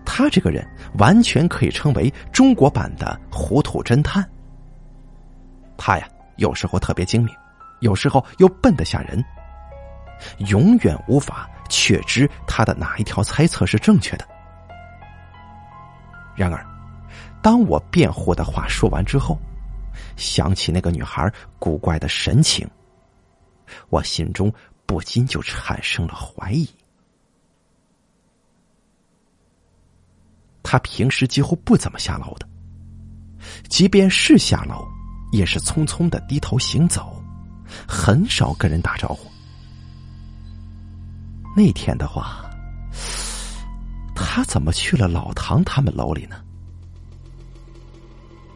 [0.04, 0.68] 他这个人
[0.98, 4.28] 完全可以称为中国版的糊涂侦探。
[5.76, 6.08] 他呀。
[6.38, 7.36] 有时候特别精明，
[7.80, 9.22] 有时候又笨得吓人，
[10.48, 14.26] 永远无法确知他的哪一条猜测是正确的。
[16.34, 16.64] 然而，
[17.42, 19.38] 当我辩护的话说完之后，
[20.16, 22.68] 想起那个女孩古怪的神情，
[23.88, 24.52] 我心中
[24.86, 26.68] 不禁就产生了怀疑。
[30.62, 32.46] 他平时几乎不怎么下楼的，
[33.68, 34.86] 即便是下楼。
[35.30, 37.22] 也是匆匆的低头行走，
[37.86, 39.30] 很少跟人打招呼。
[41.56, 42.48] 那天的话，
[44.14, 46.36] 他怎么去了老唐他们楼里呢？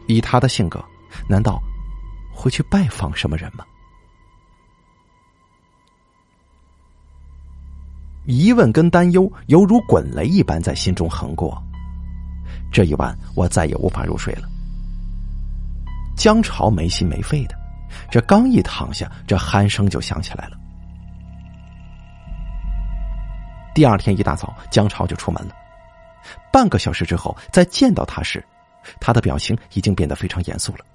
[0.07, 0.83] 以他的性格，
[1.29, 1.61] 难道
[2.33, 3.65] 会去拜访什么人吗？
[8.25, 11.61] 疑问跟担忧犹如滚雷一般在心中横过。
[12.71, 14.49] 这一晚，我再也无法入睡了。
[16.15, 17.55] 江潮没心没肺的，
[18.09, 20.57] 这刚一躺下，这鼾声就响起来了。
[23.73, 25.55] 第二天一大早，江潮就出门了。
[26.51, 28.43] 半个小时之后，在见到他时，
[28.99, 30.85] 他的表情已经变得非常严肃了，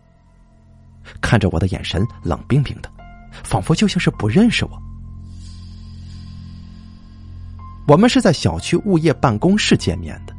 [1.20, 2.90] 看着我的眼神冷冰冰的，
[3.44, 4.82] 仿佛就像是不认识我。
[7.88, 10.32] 我们是在小区物业办公室见面的，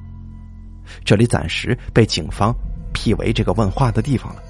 [1.04, 2.56] 这里暂时被警方
[2.94, 4.42] 辟为这个问话的地方了。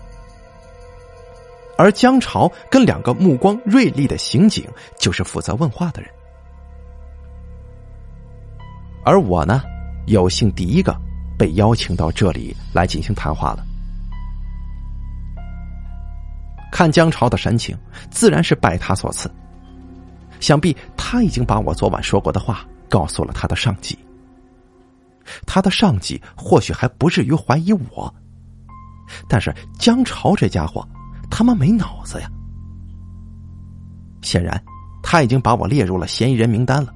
[1.79, 6.11] 而江潮跟两个目光锐利的刑警就是负责问话的人，
[9.05, 9.63] 而我呢，
[10.05, 10.93] 有幸第一个
[11.37, 13.65] 被邀请到这里来进行谈话了。
[16.69, 17.77] 看江潮的神情，
[18.11, 19.31] 自然是拜他所赐。
[20.41, 23.97] 想必他已经把我昨晚说过的话告诉了他的上级，
[25.47, 28.13] 他的上级或许还不至于怀疑我，
[29.29, 30.85] 但是江潮这家伙。
[31.29, 32.29] 他妈没脑子呀！
[34.21, 34.61] 显然，
[35.01, 36.93] 他已经把我列入了嫌疑人名单了。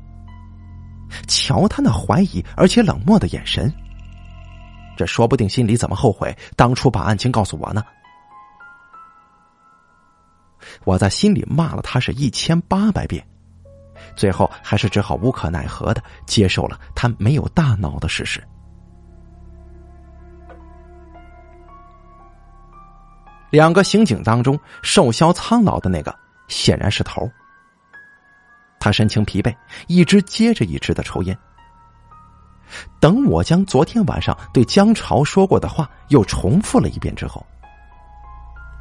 [1.28, 3.72] 瞧他那怀疑而且冷漠的眼神，
[4.98, 7.84] 这说不定心里怎么后悔当初把案情告诉我呢？
[10.86, 13.26] 我在心里骂了他是一千八百遍，
[14.16, 18.44] 最后还是只好无可奈何的接受了他没有大脑的事实。
[23.54, 26.12] 两个刑警当中，瘦削苍老的那个
[26.48, 27.30] 显然是头。
[28.80, 31.38] 他神情疲惫，一支接着一支的抽烟。
[33.00, 37.46] 等我将昨天晚上对江潮说过的话又重复了一遍之后，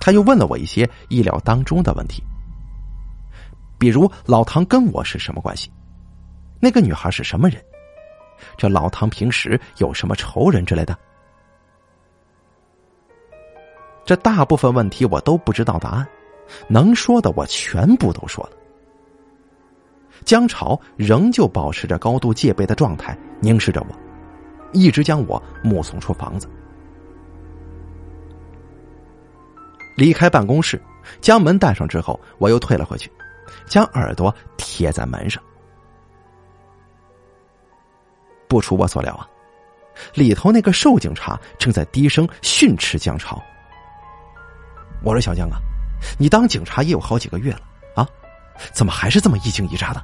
[0.01, 2.25] 他又问了我一些意料当中的问题，
[3.79, 5.71] 比如老唐跟我是什么关系，
[6.59, 7.63] 那个女孩是什么人，
[8.57, 10.99] 这老唐平时有什么仇人之类的。
[14.05, 16.07] 这大部分问题我都不知道答案，
[16.69, 18.51] 能说的我全部都说了。
[20.25, 23.97] 江潮仍旧保持着高度戒备的状态，凝视着我，
[24.73, 26.49] 一直将我目送出房子。
[29.97, 30.81] 离开办公室，
[31.21, 33.11] 将门带上之后，我又退了回去，
[33.67, 35.43] 将耳朵贴在门上。
[38.49, 39.27] 不出我所料啊，
[40.15, 43.43] 里头那个瘦警察正在低声训斥江潮。
[45.05, 45.59] 我说：“小江啊，
[46.19, 47.61] 你当警察也有好几个月了
[47.97, 48.07] 啊，
[48.73, 50.03] 怎么还是这么一惊一乍的？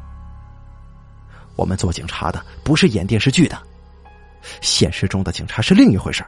[1.57, 3.57] 我们做警察的不是演电视剧的，
[4.61, 6.25] 现实中的警察是另一回事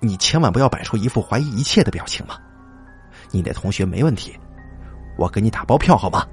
[0.00, 2.36] 你千万不要摆出一副怀疑一切的表情嘛。
[3.30, 4.38] 你那同学没问题，
[5.16, 6.26] 我给你打包票好吧？”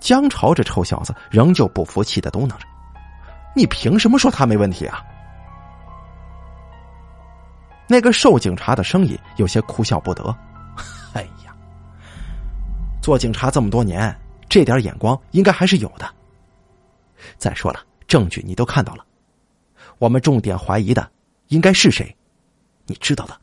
[0.00, 2.66] 江潮这臭小子仍旧不服气的嘟囔着
[3.54, 5.02] ：“你凭什么说他没问题啊？”
[7.90, 10.22] 那个瘦警察的声音有些哭笑不得。
[11.12, 11.52] 哎呀，
[13.02, 14.16] 做警察这么多年，
[14.48, 16.08] 这点眼光应该还是有的。
[17.36, 19.04] 再说了，证据你都看到了，
[19.98, 21.10] 我们重点怀疑的
[21.48, 22.16] 应该是谁？
[22.86, 23.36] 你知道的。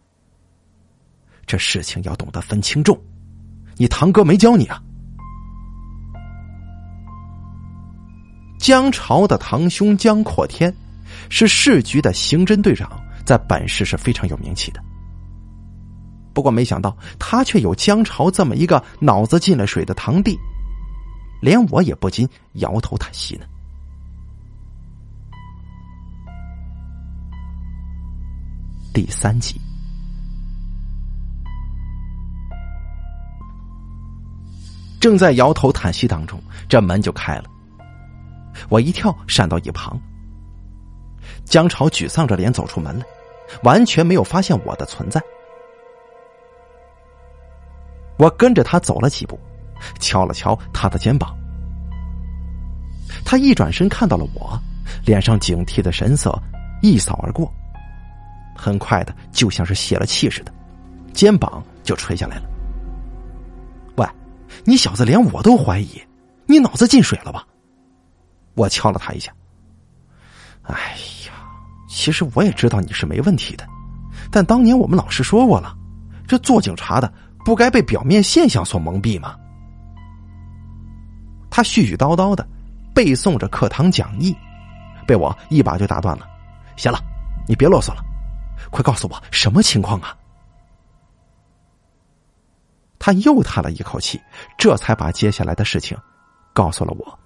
[1.46, 2.98] 这事情要懂得分轻重，
[3.76, 4.82] 你堂哥没教你啊？
[8.58, 10.74] 江潮的堂兄江阔天
[11.30, 12.90] 是市局的刑侦队长。
[13.28, 14.82] 在本市是非常有名气的，
[16.34, 20.40] 不过没想到他却有江潮这么一个脑子进了水的堂弟，
[21.42, 23.46] 连我也不禁摇头叹息呢。
[28.94, 29.60] 第三集，
[35.02, 37.44] 正在摇头叹息当中，这门就开了，
[38.70, 40.00] 我一跳闪到一旁，
[41.50, 43.06] 江潮沮丧着脸走出门来。
[43.64, 45.22] 完全没有发现我的存在。
[48.18, 49.40] 我跟着他走了几步，
[50.02, 51.34] 敲了敲他的肩膀。
[53.24, 54.60] 他一转身看到了我，
[55.06, 56.38] 脸上警惕的神色
[56.82, 57.50] 一扫而过，
[58.54, 60.52] 很快的就像是泄了气似的，
[61.14, 62.44] 肩膀就垂下来了。
[63.96, 64.06] 喂，
[64.66, 66.02] 你小子连我都怀疑，
[66.48, 67.48] 你脑子进水了吧？
[68.56, 69.34] 我敲了他一下。
[70.64, 70.98] 哎。
[71.98, 73.68] 其实我也知道你是没问题的，
[74.30, 75.76] 但当年我们老师说过了，
[76.28, 77.12] 这做警察的
[77.44, 79.36] 不该被表面现象所蒙蔽吗？
[81.50, 82.48] 他絮絮叨叨的
[82.94, 84.38] 背诵着课堂讲义，
[85.08, 86.28] 被我一把就打断了。
[86.76, 87.00] 行了，
[87.48, 88.06] 你别啰嗦了，
[88.70, 90.16] 快告诉我什么情况啊？
[93.00, 94.22] 他又叹了一口气，
[94.56, 95.98] 这才把接下来的事情
[96.54, 97.20] 告诉了我。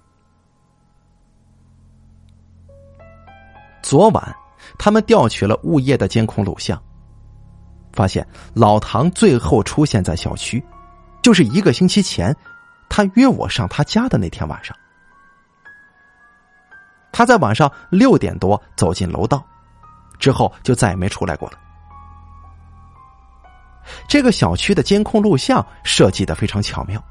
[3.82, 4.34] 昨晚。
[4.78, 6.80] 他们调取了物业的监控录像，
[7.92, 10.62] 发现老唐最后出现在小区，
[11.22, 12.34] 就是一个星期前，
[12.88, 14.76] 他约我上他家的那天晚上。
[17.12, 19.44] 他在晚上六点多走进楼道，
[20.18, 21.58] 之后就再也没出来过了。
[24.08, 27.02] 这个小区的监控录像设计的非常巧妙，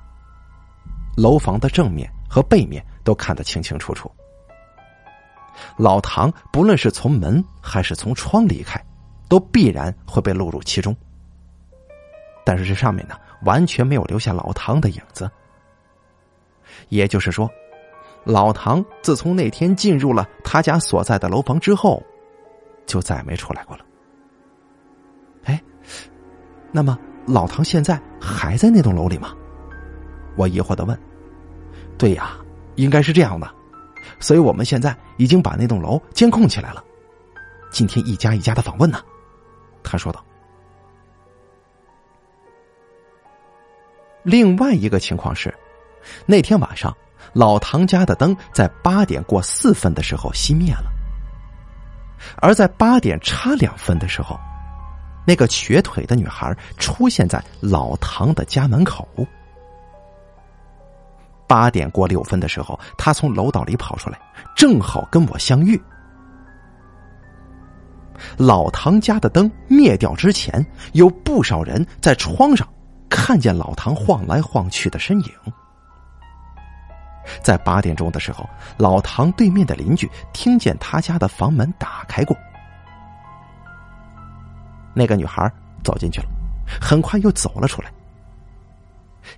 [1.16, 4.12] 楼房的正面和背面都看得清清楚楚。
[5.78, 8.84] 老唐不论是从门还是从窗离开，
[9.30, 10.96] 都必然会被录入其中。
[12.44, 15.30] 但是这上面呢，完全没有留下老唐的影子。
[16.90, 17.50] 也就是说，
[18.24, 22.02] 老唐自从那天进入了他家所在的楼房之后，
[22.86, 23.86] 就再没出来过了。
[25.44, 25.62] 哎，
[26.72, 29.34] 那么老唐现在还在那栋楼里吗？
[30.36, 31.00] 我疑惑的问。
[31.98, 32.38] 对呀，
[32.76, 33.54] 应该是这样的。
[34.20, 36.84] 所以我们现在已经把那栋楼监控起来了，
[37.72, 39.00] 今天一家一家的访问呢。
[39.84, 40.24] 他说道。
[44.24, 45.54] 另外一个情况是，
[46.26, 46.96] 那天晚上
[47.34, 50.92] 老唐家的灯在八点过四分的时候熄灭了，
[52.38, 54.40] 而在八点差两分的时候，
[55.26, 59.08] 那个瘸腿的女孩出现在老唐的家门口。
[61.52, 64.18] 八点过六分的时候，他从楼道里跑出来，
[64.56, 65.78] 正好跟我相遇。
[68.38, 72.66] 老唐家的灯灭掉之前，有不少人在窗上
[73.10, 75.30] 看见老唐晃来晃去的身影。
[77.44, 82.38] 在八点钟的时候，老唐对面的邻居听见他家的房门打开过，
[84.94, 85.52] 那个女孩
[85.84, 86.30] 走进去了，
[86.80, 87.92] 很快又走了出来。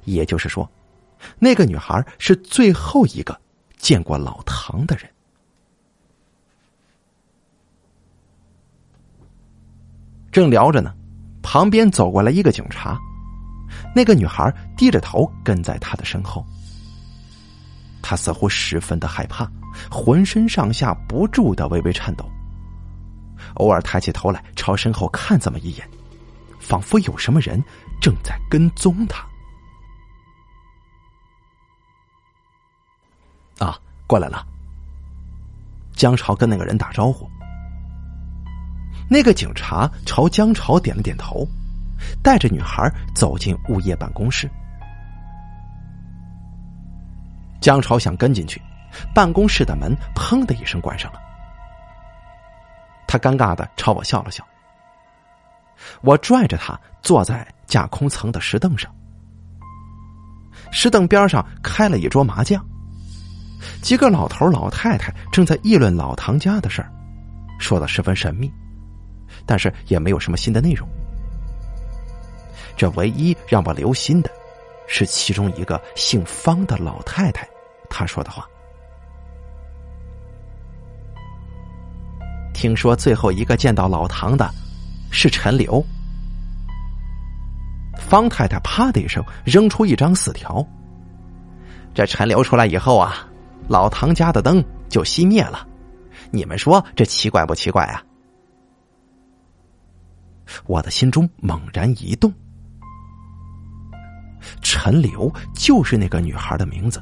[0.03, 0.69] 也就是说，
[1.39, 3.39] 那个女孩是最后一个
[3.77, 5.09] 见过老唐的人。
[10.31, 10.93] 正聊着呢，
[11.41, 12.97] 旁边走过来一个警察，
[13.95, 16.43] 那个女孩低着头跟在他的身后。
[18.01, 19.49] 他似乎十分的害怕，
[19.89, 22.29] 浑身上下不住的微微颤抖，
[23.53, 25.87] 偶尔抬起头来朝身后看这么一眼，
[26.59, 27.63] 仿佛有什么人
[28.01, 29.25] 正在跟踪他。
[34.07, 34.45] 过来了。
[35.95, 37.29] 江潮跟那个人打招呼。
[39.09, 41.47] 那个警察朝江潮点了点头，
[42.23, 44.49] 带着女孩走进物业办公室。
[47.61, 48.61] 江潮想跟进去，
[49.13, 51.19] 办公室的门砰的一声关上了。
[53.07, 54.43] 他尴尬的朝我笑了笑。
[56.01, 58.93] 我拽着他坐在架空层的石凳上，
[60.71, 62.65] 石凳边上开了一桌麻将，
[63.81, 66.91] 几个老头老太太正在议论老唐家的事儿，
[67.59, 68.51] 说的十分神秘。
[69.45, 70.87] 但是也没有什么新的内容。
[72.77, 74.29] 这唯一让我留心的，
[74.87, 77.47] 是其中一个姓方的老太太，
[77.89, 78.47] 她说的话。
[82.53, 84.49] 听说最后一个见到老唐的，
[85.11, 85.83] 是陈留。
[87.97, 90.65] 方太太啪的一声扔出一张字条。
[91.93, 93.27] 这陈留出来以后啊，
[93.67, 95.67] 老唐家的灯就熄灭了。
[96.31, 98.03] 你们说这奇怪不奇怪啊？
[100.65, 102.31] 我的心中猛然一动，
[104.61, 107.01] 陈留就是那个女孩的名字。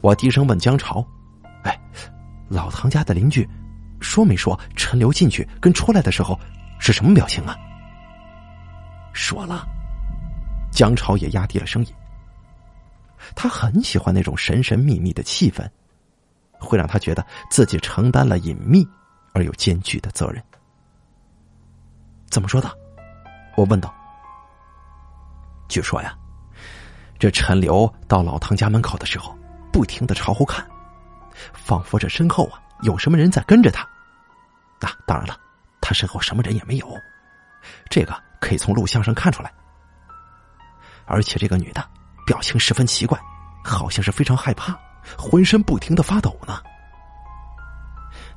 [0.00, 1.06] 我低声问江潮
[1.64, 1.78] ：“哎，
[2.48, 3.48] 老唐家的邻居
[4.00, 6.38] 说没说陈留进去跟出来的时候
[6.78, 7.56] 是什么表情啊？”
[9.12, 9.66] 说了。
[10.72, 11.92] 江潮也压低了声音。
[13.34, 15.68] 他很喜欢那种神神秘秘的气氛，
[16.58, 18.86] 会让他觉得自己承担了隐秘
[19.32, 20.42] 而又艰巨的责任。
[22.30, 22.70] 怎么说的？
[23.56, 23.94] 我问道。
[25.68, 26.16] 据说呀，
[27.18, 29.36] 这陈留到老唐家门口的时候，
[29.72, 30.64] 不停的朝后看，
[31.52, 33.82] 仿佛这身后啊有什么人在跟着他。
[34.80, 35.38] 啊，当然了，
[35.80, 36.86] 他身后什么人也没有，
[37.90, 39.52] 这个可以从录像上看出来。
[41.06, 41.82] 而且这个女的
[42.26, 43.18] 表情十分奇怪，
[43.64, 44.78] 好像是非常害怕，
[45.16, 46.60] 浑身不停的发抖呢。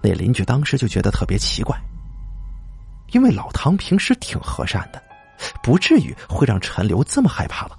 [0.01, 1.77] 那邻居当时就觉得特别奇怪。
[3.11, 5.01] 因为老唐平时挺和善的，
[5.63, 7.75] 不至于会让陈留这么害怕吧？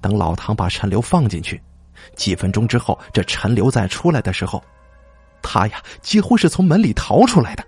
[0.00, 1.62] 等老唐把陈留放进去，
[2.16, 4.64] 几分钟之后，这陈留再出来的时候，
[5.42, 7.62] 他呀几乎是从门里逃出来的。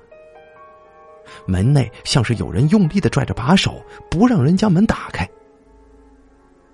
[1.46, 5.28] 门内像是有人用力的拽着把手，不让人将门打开。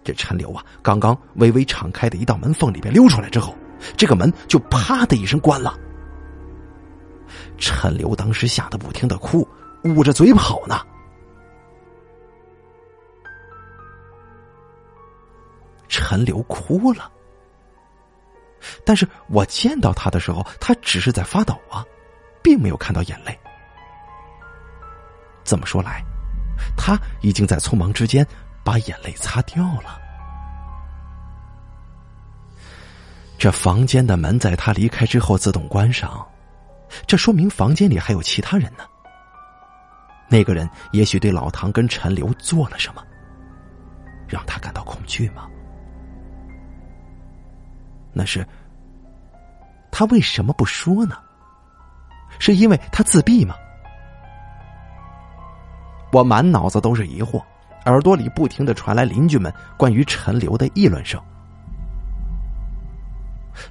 [0.05, 3.57] 这陈留啊，刚刚微微敞开的一道门缝里边溜出来之后，
[3.97, 5.77] 这个门就啪的一声关了。
[7.57, 9.49] 陈留当时吓得不停的哭，
[9.83, 10.79] 捂着嘴跑呢。
[15.89, 17.11] 陈留哭了，
[18.85, 21.85] 但是我见到他的时候，他只是在发抖啊，
[22.43, 23.39] 并没有看到眼泪。
[25.45, 26.05] 这么说来，
[26.77, 28.27] 他已经在匆忙之间
[28.65, 30.01] 把眼泪擦掉了。
[33.37, 36.27] 这房间的门在他离开之后自动关上。
[37.07, 38.85] 这说明房间里还有其他人呢。
[40.29, 43.05] 那个人也许对老唐跟陈留做了什么，
[44.27, 45.49] 让他感到恐惧吗？
[48.13, 48.47] 那是
[49.91, 51.17] 他为什么不说呢？
[52.39, 53.55] 是因为他自闭吗？
[56.13, 57.43] 我满脑子都是疑惑，
[57.87, 61.21] 耳朵里不停的传来邻居们关于陈留的议论声。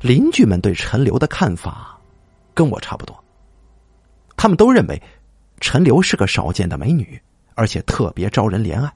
[0.01, 1.89] 邻居们对陈留的看法。
[2.55, 3.23] 跟我差不多，
[4.37, 5.01] 他们都认为
[5.59, 7.19] 陈留是个少见的美女，
[7.55, 8.93] 而且特别招人怜爱。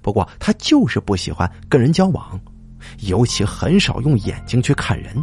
[0.00, 2.40] 不过她就是不喜欢跟人交往，
[3.00, 5.16] 尤其很少用眼睛去看人。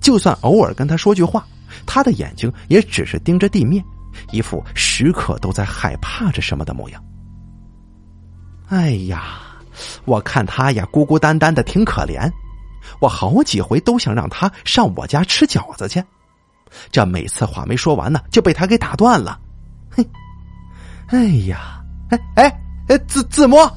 [0.00, 1.44] 就算偶尔跟他说句话，
[1.84, 3.84] 他的眼睛也只是盯着地面，
[4.30, 7.04] 一副时刻都在害怕着什么的模样。
[8.68, 9.38] 哎呀，
[10.04, 12.30] 我看他呀孤孤单单的，挺可怜。
[13.00, 16.02] 我好几回都想让他上我家吃饺子去，
[16.90, 19.38] 这每次话没说完呢，就被他给打断了。
[19.90, 20.06] 嘿，
[21.08, 23.70] 哎呀，哎哎哎，自自摸。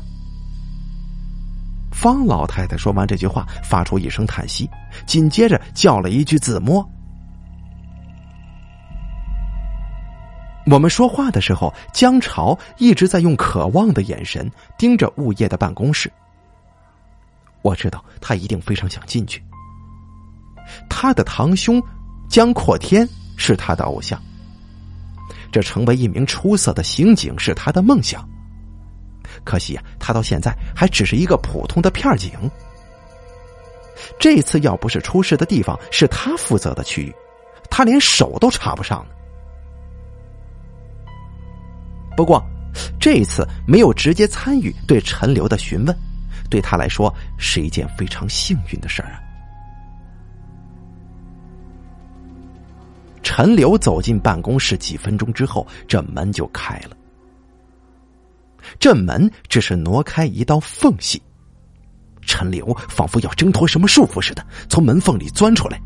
[1.92, 4.70] 方老太太说完这句话，发出一声叹息，
[5.06, 6.88] 紧接着叫了一句“自摸”。
[10.70, 16.12] 我们说话的时候，江潮一直在用渴望的眼神盯着物业的办公室。
[17.64, 19.44] 我知道他一定非常想进去。
[20.88, 21.82] 他的堂兄
[22.30, 24.22] 江阔天是他的偶像，
[25.52, 28.28] 这成为一名出色的刑警是他的梦想。
[29.44, 32.32] 可惜啊，他到现在还只是一个普通的片警。
[34.20, 37.16] 这次要不是出事的地方是他负责的区域，
[37.72, 39.16] 他连手都插不上呢。
[42.20, 42.46] 不过，
[43.00, 45.98] 这一次没有直接参与对陈留的询问。
[46.50, 49.24] 对他来说是一件非常幸运的事儿啊！
[53.24, 56.98] 陈柳走进办公室几分钟之后，这门就开了。
[58.78, 61.22] 这门只是挪开一道缝隙，
[62.24, 65.82] 陈柳仿佛要挣脱什么束缚似的，从门缝里钻出来。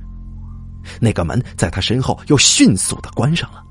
[0.99, 3.63] 那个门在他身后又迅速的关上了。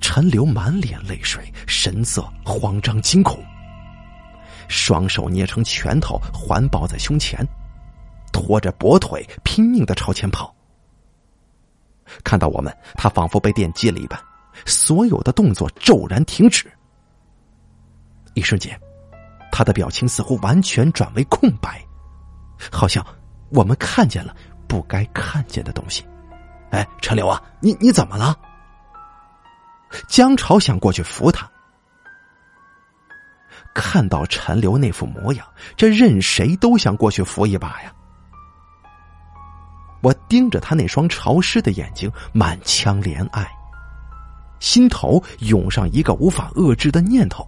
[0.00, 3.42] 陈柳满脸泪水，神色慌张惊恐。
[4.68, 7.46] 双手捏成拳头，环抱在胸前，
[8.32, 10.54] 拖着跛腿，拼命的朝前跑。
[12.24, 14.20] 看到我们，他仿佛被电击了一般，
[14.64, 16.70] 所有的动作骤然停止。
[18.34, 18.78] 一瞬间，
[19.50, 21.80] 他的表情似乎完全转为空白，
[22.70, 23.04] 好像
[23.50, 24.34] 我们看见了
[24.68, 26.04] 不该看见的东西。
[26.70, 28.36] 哎，陈柳啊，你你怎么了？
[30.08, 31.50] 江潮想过去扶他。
[33.74, 37.92] 看到陈留那副模样，这任谁都想过去扶一把呀！
[40.02, 43.46] 我盯着他那双潮湿的眼睛，满腔怜爱，
[44.60, 47.46] 心头涌上一个无法遏制的念头。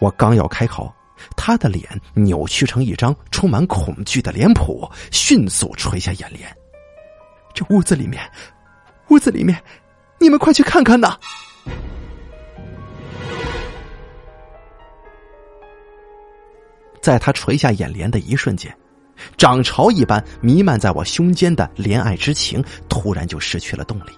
[0.00, 0.92] 我刚要开口，
[1.36, 6.54] 他的脸扭曲成一张充满恐惧的脸谱，迅速垂下眼帘。
[7.54, 8.30] 这屋子里面，
[9.08, 9.62] 屋子里面，
[10.18, 11.16] 你们快去看看呐！
[17.00, 18.74] 在他垂下眼帘的一瞬间，
[19.36, 24.10] 涨潮一般弥漫在我胸间的怜爱之情突然就失去了动力。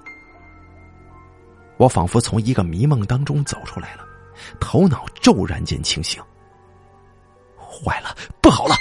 [1.78, 4.04] 我仿佛从一个迷梦当中走出来了，
[4.60, 6.22] 头脑骤然间清醒。
[7.58, 8.76] 坏了，不好了！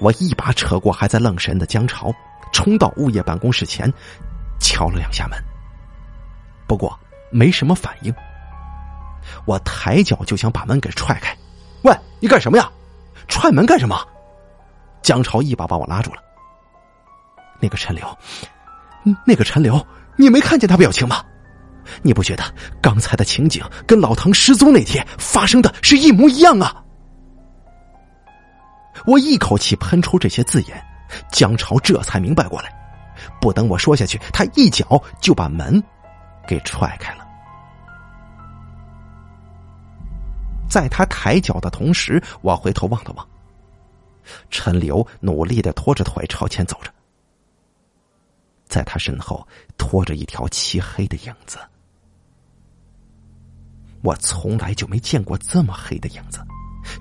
[0.00, 2.12] 我一把扯过还在愣神的江潮，
[2.52, 3.92] 冲到物业办公室前，
[4.60, 5.38] 敲了两下门。
[6.66, 6.98] 不过
[7.30, 8.14] 没什么反应。
[9.44, 11.36] 我抬脚就想把门给踹开，
[11.82, 12.70] 喂，你干什么呀？
[13.26, 13.98] 踹门干什么？
[15.02, 16.22] 江潮一把把我拉住了。
[17.60, 18.18] 那个陈留，
[19.26, 19.86] 那个陈留，
[20.16, 21.24] 你没看见他表情吗？
[22.02, 22.44] 你不觉得
[22.82, 26.84] 刚才的情景跟老唐失踪那天发生的是一模一样啊？
[29.06, 30.84] 我一口气喷出这些字眼，
[31.30, 32.74] 江潮这才明白过来。
[33.40, 35.82] 不等我说下去，他一脚就把门
[36.46, 37.26] 给踹开了。
[40.68, 43.26] 在他抬脚的同时，我回头望了望。
[44.50, 46.92] 陈留努力的拖着腿朝前走着，
[48.66, 49.46] 在他身后
[49.78, 51.58] 拖着一条漆黑的影子。
[54.02, 56.40] 我从来就没见过这么黑的影子，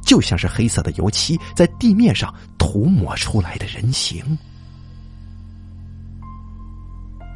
[0.01, 4.37] 就像是黑色的油漆在地面上涂抹出来的人形。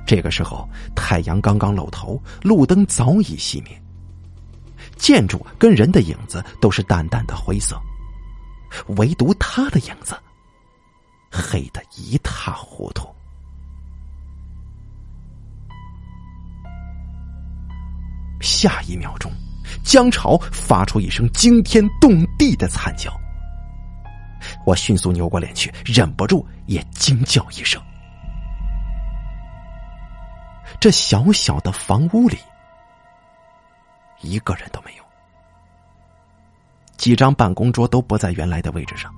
[0.06, 3.82] 这个时候，太阳刚刚露头，路灯早已熄灭。
[4.98, 7.80] 建筑跟人的影子都是淡淡的灰色，
[8.98, 10.16] 唯独他的影子
[11.32, 13.08] 黑的一塌糊涂。
[18.42, 19.32] 下一秒钟，
[19.84, 23.12] 江潮发出一声惊天动地的惨叫，
[24.66, 27.82] 我迅速扭过脸去，忍不住也惊叫一声。
[30.80, 32.38] 这小小的房屋里。
[34.22, 35.04] 一个人都没有，
[36.96, 39.12] 几张办公桌都不在原来的位置上，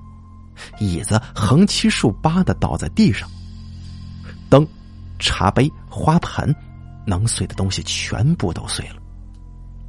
[0.78, 3.28] 椅子横七竖八的倒在地上，
[4.48, 4.66] 灯、
[5.18, 6.56] 茶杯、花盆，
[7.06, 8.96] 能碎的东西全部都碎了。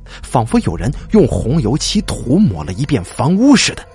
[0.05, 3.85] 仿佛有人用红油漆涂抹了一遍房屋似的，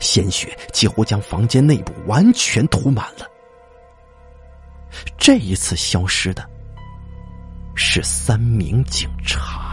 [0.00, 3.26] 鲜血几乎将房间内部完全涂满了。
[5.18, 6.48] 这一次消失的
[7.74, 9.67] 是三名警察。